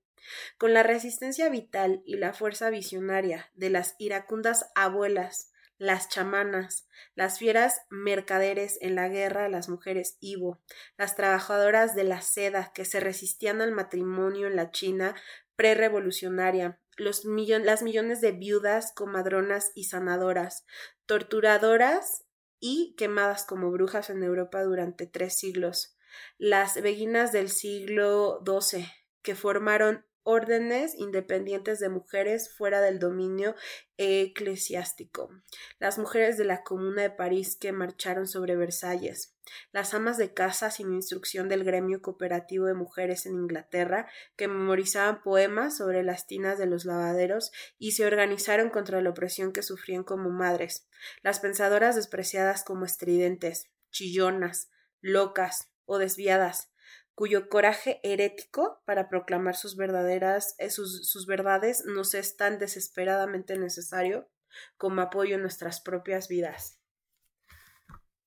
[0.59, 7.39] Con la resistencia vital y la fuerza visionaria de las iracundas abuelas las chamanas, las
[7.39, 10.61] fieras mercaderes en la guerra las mujeres Ivo,
[10.97, 15.15] las trabajadoras de la seda que se resistían al matrimonio en la China
[15.57, 20.67] prerevolucionaria, las millones de viudas, comadronas y sanadoras,
[21.07, 22.25] torturadoras
[22.61, 25.97] y quemadas como brujas en Europa durante tres siglos,
[26.39, 28.87] las beguinas del siglo XII,
[29.23, 33.55] que formaron órdenes independientes de mujeres fuera del dominio
[33.97, 35.31] eclesiástico,
[35.79, 39.35] las mujeres de la Comuna de París que marcharon sobre Versalles,
[39.73, 45.23] las amas de casa sin instrucción del gremio cooperativo de mujeres en Inglaterra que memorizaban
[45.23, 50.05] poemas sobre las tinas de los lavaderos y se organizaron contra la opresión que sufrían
[50.05, 50.87] como madres,
[51.23, 54.69] las pensadoras despreciadas como estridentes, chillonas,
[55.01, 56.71] locas o desviadas,
[57.19, 63.59] cuyo coraje herético para proclamar sus verdaderas, eh, sus, sus verdades nos es tan desesperadamente
[63.59, 64.31] necesario
[64.77, 66.81] como apoyo en nuestras propias vidas.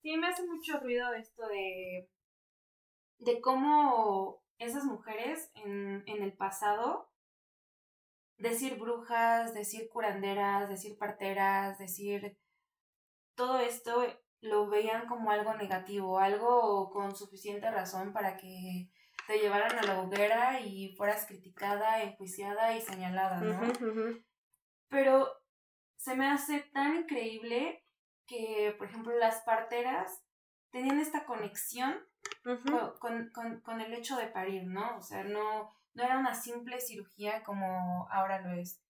[0.01, 2.09] Sí, me hace mucho ruido esto de,
[3.19, 7.09] de cómo esas mujeres en, en el pasado,
[8.39, 12.37] decir brujas, decir curanderas, decir parteras, decir
[13.35, 14.03] todo esto
[14.41, 18.89] lo veían como algo negativo, algo con suficiente razón para que
[19.27, 23.61] te llevaran a la hoguera y fueras criticada, enjuiciada y señalada, ¿no?
[24.89, 25.29] Pero
[25.95, 27.85] se me hace tan increíble
[28.25, 30.23] que, por ejemplo, las parteras
[30.71, 31.95] tenían esta conexión
[32.99, 34.97] con, con, con, el hecho de parir, ¿no?
[34.97, 38.80] O sea, no, no era una simple cirugía como ahora lo es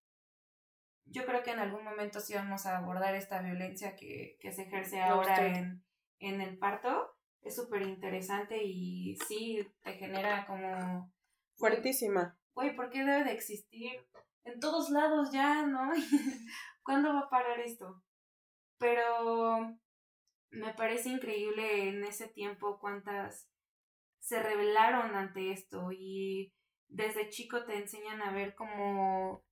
[1.05, 5.01] yo creo que en algún momento sí vamos a abordar esta violencia que, se ejerce
[5.01, 5.83] ahora en,
[6.19, 11.11] en el parto, es súper interesante y sí te genera como...
[11.57, 12.37] Fuertísima.
[12.53, 13.91] Güey, ¿por qué debe de existir?
[14.43, 15.91] En todos lados ya, ¿no?
[16.83, 18.03] ¿Cuándo va a parar esto?
[18.77, 19.77] Pero
[20.49, 23.47] me parece increíble en ese tiempo cuántas
[24.19, 26.53] se rebelaron ante esto y
[26.87, 29.43] desde chico te enseñan a ver como,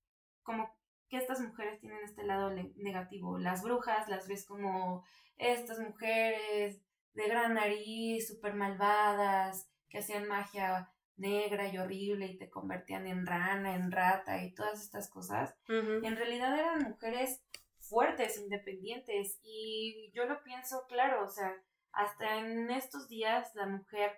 [0.44, 0.79] como
[1.10, 3.38] que estas mujeres tienen este lado negativo.
[3.38, 5.04] Las brujas las ves como
[5.38, 6.82] estas mujeres
[7.14, 13.26] de gran nariz, súper malvadas, que hacían magia negra y horrible y te convertían en
[13.26, 15.56] rana, en rata y todas estas cosas.
[15.68, 17.44] En realidad eran mujeres
[17.80, 21.54] fuertes, independientes y yo lo pienso claro, o sea,
[21.92, 24.12] hasta en estos días la mujer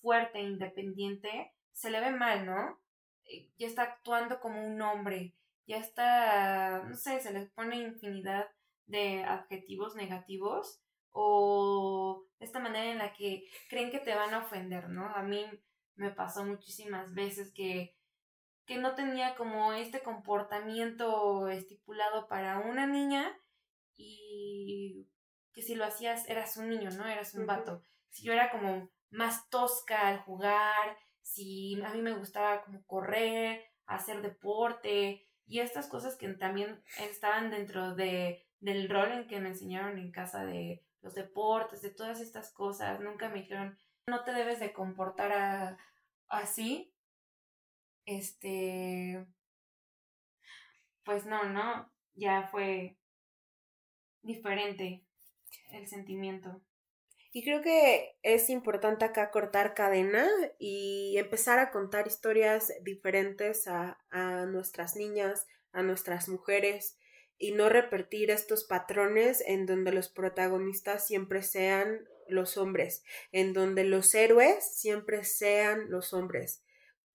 [0.00, 2.80] fuerte e independiente se le ve mal, ¿no?
[3.24, 5.34] Eh, ya está actuando como un hombre,
[5.72, 8.46] ya está, no sé, se le pone infinidad
[8.84, 14.90] de adjetivos negativos o esta manera en la que creen que te van a ofender,
[14.90, 15.06] ¿no?
[15.06, 15.46] A mí
[15.94, 17.96] me pasó muchísimas veces que,
[18.66, 23.34] que no tenía como este comportamiento estipulado para una niña
[23.96, 25.08] y
[25.54, 27.06] que si lo hacías eras un niño, ¿no?
[27.06, 27.82] Eras un vato.
[28.10, 33.64] Si yo era como más tosca al jugar, si a mí me gustaba como correr,
[33.86, 39.48] hacer deporte y estas cosas que también estaban dentro de, del rol en que me
[39.48, 43.00] enseñaron en casa de los deportes, de todas estas cosas.
[43.00, 45.76] Nunca me dijeron, no te debes de comportar
[46.28, 46.94] así.
[48.04, 49.26] Este,
[51.04, 52.96] pues no, no, ya fue
[54.22, 55.04] diferente
[55.70, 56.62] el sentimiento.
[57.34, 60.28] Y creo que es importante acá cortar cadena
[60.58, 66.98] y empezar a contar historias diferentes a, a nuestras niñas, a nuestras mujeres,
[67.38, 73.02] y no repetir estos patrones en donde los protagonistas siempre sean los hombres,
[73.32, 76.62] en donde los héroes siempre sean los hombres.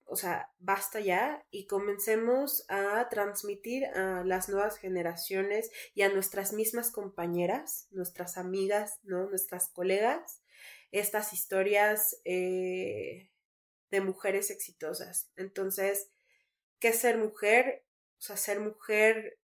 [0.09, 6.53] O sea, basta ya y comencemos a transmitir a las nuevas generaciones y a nuestras
[6.53, 9.29] mismas compañeras, nuestras amigas, ¿no?
[9.29, 10.41] Nuestras colegas,
[10.91, 13.29] estas historias eh,
[13.91, 15.29] de mujeres exitosas.
[15.35, 16.09] Entonces,
[16.79, 17.85] ¿qué es ser mujer?
[18.19, 19.39] O sea, ser mujer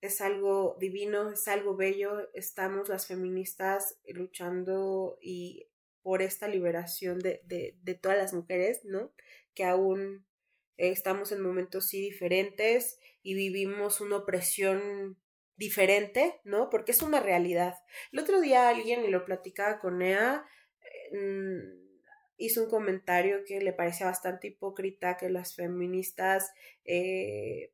[0.00, 2.28] es algo divino, es algo bello.
[2.34, 5.68] Estamos las feministas luchando y
[6.02, 9.12] por esta liberación de, de, de todas las mujeres, ¿no?
[9.54, 10.26] Que aún
[10.76, 15.18] estamos en momentos sí diferentes y vivimos una opresión
[15.56, 16.70] diferente, ¿no?
[16.70, 17.74] Porque es una realidad.
[18.12, 20.44] El otro día alguien, y lo platicaba con Ea,
[21.12, 21.80] mm,
[22.38, 26.50] hizo un comentario que le parecía bastante hipócrita que las feministas
[26.84, 27.72] eh,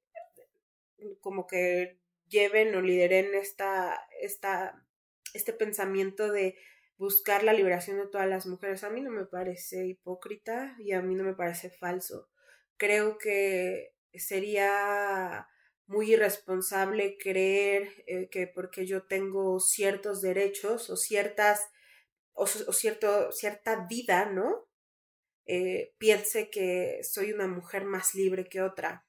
[1.20, 1.98] como que
[2.28, 4.84] lleven o lideren esta, esta,
[5.34, 6.56] este pensamiento de
[6.98, 8.84] buscar la liberación de todas las mujeres.
[8.84, 12.28] A mí no me parece hipócrita y a mí no me parece falso.
[12.76, 15.48] Creo que sería
[15.86, 21.60] muy irresponsable creer eh, que porque yo tengo ciertos derechos o ciertas
[22.32, 24.68] o, cierto, cierta vida, ¿no?
[25.46, 29.06] Eh, piense que soy una mujer más libre que otra.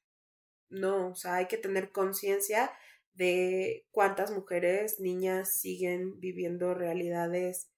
[0.70, 2.72] No, o sea, hay que tener conciencia
[3.16, 7.70] de cuántas mujeres, niñas siguen viviendo realidades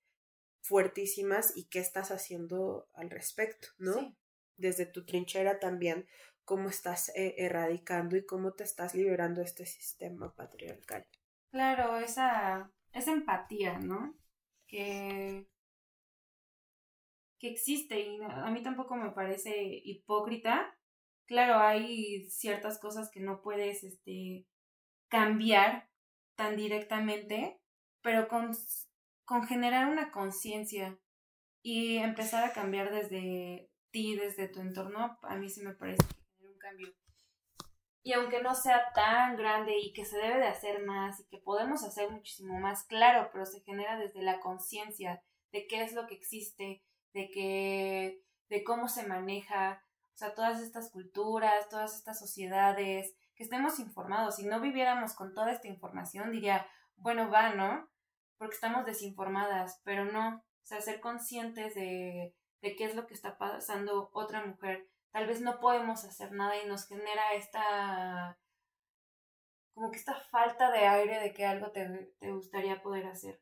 [0.61, 4.15] fuertísimas y qué estás haciendo al respecto, ¿no?
[4.57, 6.07] Desde tu trinchera también,
[6.43, 11.05] cómo estás eh, erradicando y cómo te estás liberando de este sistema patriarcal.
[11.51, 14.15] Claro, esa, esa empatía, ¿no?
[14.67, 15.47] Que,
[17.39, 20.75] que existe y a mí tampoco me parece hipócrita.
[21.25, 24.47] Claro, hay ciertas cosas que no puedes, este,
[25.07, 25.89] cambiar
[26.35, 27.59] tan directamente,
[28.01, 28.55] pero con,
[29.29, 30.97] con generar una conciencia
[31.61, 36.03] y empezar a cambiar desde ti, desde tu entorno, a mí sí me parece
[36.39, 36.87] que un cambio.
[38.01, 41.37] Y aunque no sea tan grande y que se debe de hacer más y que
[41.37, 45.21] podemos hacer muchísimo más, claro, pero se genera desde la conciencia
[45.51, 49.83] de qué es lo que existe, de que de cómo se maneja,
[50.15, 54.37] o sea, todas estas culturas, todas estas sociedades, que estemos informados.
[54.37, 56.65] Si no viviéramos con toda esta información, diría,
[56.95, 57.87] bueno, va, ¿no?
[58.39, 63.13] Porque estamos desinformadas, pero no, o sea, ser conscientes de, de qué es lo que
[63.13, 64.87] está pasando otra mujer.
[65.11, 68.39] Tal vez no podemos hacer nada y nos genera esta,
[69.75, 73.39] como que esta falta de aire de que algo te, te gustaría poder hacer.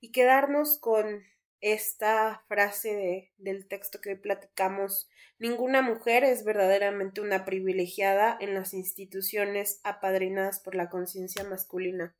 [0.00, 1.24] Y quedarnos con
[1.60, 5.08] esta frase de, del texto que platicamos,
[5.38, 12.14] ninguna mujer es verdaderamente una privilegiada en las instituciones apadrinadas por la conciencia masculina.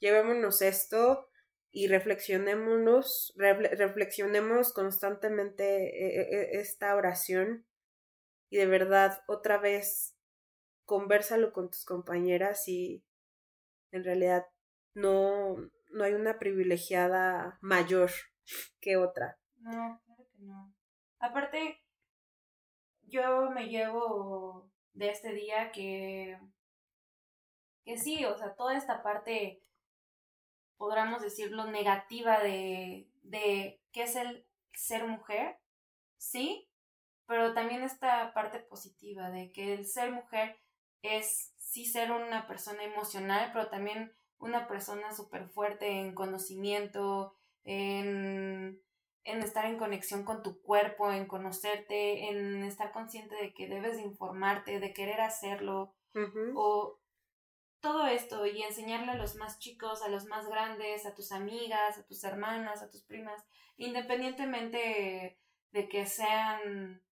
[0.00, 1.28] Llevémonos esto
[1.70, 7.64] y reflexionémonos, reflexionemos constantemente e, e, e, esta oración
[8.48, 10.16] y de verdad otra vez
[10.84, 13.04] conversalo con tus compañeras y
[13.92, 14.46] en realidad
[14.94, 15.56] no,
[15.90, 18.10] no hay una privilegiada mayor
[18.80, 19.38] que otra.
[19.58, 20.74] No, claro que no.
[21.20, 21.84] Aparte,
[23.02, 26.38] yo me llevo de este día que,
[27.84, 29.62] que sí, o sea, toda esta parte,
[30.80, 35.58] podríamos decirlo, negativa de, de qué es el ser mujer,
[36.16, 36.70] sí,
[37.26, 40.58] pero también esta parte positiva de que el ser mujer
[41.02, 48.80] es sí ser una persona emocional, pero también una persona súper fuerte en conocimiento, en,
[49.24, 53.98] en, estar en conexión con tu cuerpo, en conocerte, en estar consciente de que debes
[53.98, 55.94] de informarte, de querer hacerlo,
[56.54, 56.99] o
[57.80, 61.98] todo esto y enseñarle a los más chicos, a los más grandes, a tus amigas,
[61.98, 63.42] a tus hermanas, a tus primas,
[63.76, 65.38] independientemente
[65.72, 67.02] de que sean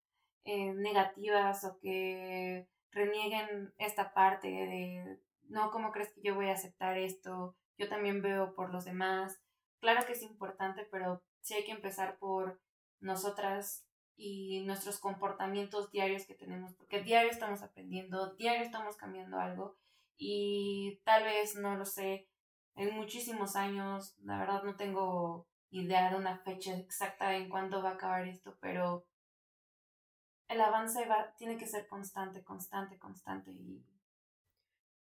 [0.45, 6.55] eh, negativas o que renieguen esta parte de, no, ¿cómo crees que yo voy a
[6.55, 7.57] aceptar esto?
[7.77, 9.41] Yo también veo por los demás.
[9.81, 12.61] Claro que es importante, pero sí hay que empezar por
[13.01, 19.77] nosotras y nuestros comportamientos diarios que tenemos, porque diario estamos aprendiendo, diario estamos cambiando algo
[20.19, 22.29] y tal vez, no lo sé,
[22.75, 27.91] en muchísimos años, la verdad no tengo idea de una fecha exacta en cuándo va
[27.91, 29.07] a acabar esto, pero
[30.49, 33.85] el avance va, tiene que ser constante, constante, constante y...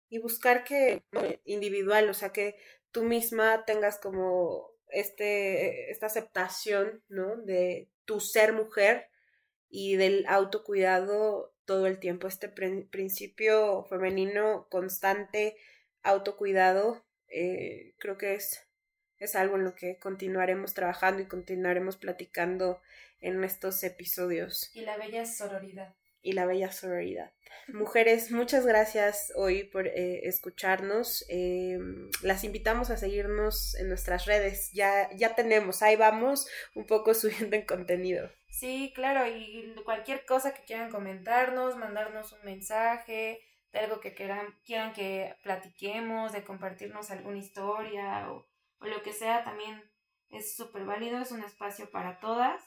[0.08, 1.02] Y buscar que,
[1.46, 2.56] individual, o sea, que
[2.90, 7.36] tú misma tengas como este, esta aceptación, ¿no?
[7.36, 9.08] De tu ser mujer
[9.70, 15.56] y del autocuidado todo el tiempo, este principio femenino constante,
[16.02, 18.66] autocuidado, eh, creo que es,
[19.18, 22.80] es algo en lo que continuaremos trabajando y continuaremos platicando
[23.20, 24.70] en estos episodios.
[24.74, 25.94] Y la bella sororidad.
[26.22, 27.32] Y la bella sororidad.
[27.68, 31.24] Mujeres, muchas gracias hoy por eh, escucharnos.
[31.28, 31.78] Eh,
[32.22, 34.70] las invitamos a seguirnos en nuestras redes.
[34.72, 38.30] Ya, ya tenemos, ahí vamos, un poco subiendo en contenido.
[38.48, 43.40] Sí, claro, y cualquier cosa que quieran comentarnos, mandarnos un mensaje,
[43.72, 48.46] de algo que quieran, quieran que platiquemos, de compartirnos alguna historia o,
[48.80, 49.82] o lo que sea, también
[50.28, 52.62] es súper válido, es un espacio para todas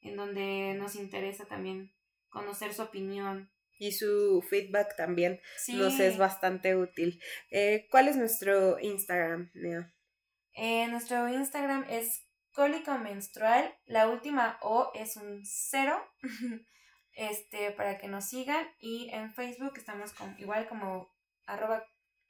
[0.00, 1.92] en donde nos interesa también
[2.36, 3.50] conocer su opinión.
[3.78, 7.20] Y su feedback también nos es bastante útil.
[7.50, 9.92] Eh, ¿Cuál es nuestro Instagram, Nea?
[10.54, 13.74] Eh, nuestro Instagram es cólico menstrual.
[13.84, 16.00] La última O es un cero.
[17.12, 18.66] este, para que nos sigan.
[18.78, 21.10] Y en Facebook estamos con, igual como
[21.46, 21.84] arroba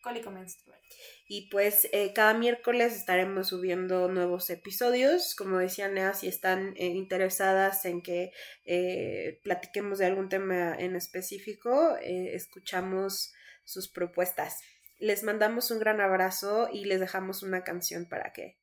[0.06, 0.78] cólico menstrual.
[1.26, 5.34] Y pues eh, cada miércoles estaremos subiendo nuevos episodios.
[5.34, 8.30] Como decía Nea, si están eh, interesadas en que
[8.64, 13.34] eh, platiquemos de algún tema en específico, escuchamos
[13.64, 14.60] sus propuestas.
[15.00, 18.58] Les mandamos un gran abrazo y les dejamos una canción para que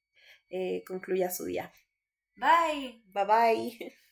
[0.87, 1.73] concluya su día.
[2.37, 3.01] Bye.
[3.07, 3.95] Bye bye.